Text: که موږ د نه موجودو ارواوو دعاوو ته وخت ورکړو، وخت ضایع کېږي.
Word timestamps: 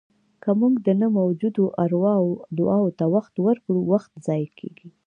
که 0.43 0.49
موږ 0.59 0.73
د 0.85 0.87
نه 1.01 1.07
موجودو 1.19 1.63
ارواوو 1.83 2.41
دعاوو 2.57 2.95
ته 2.99 3.05
وخت 3.15 3.33
ورکړو، 3.45 3.79
وخت 3.91 4.11
ضایع 4.25 4.49
کېږي. 4.59 4.89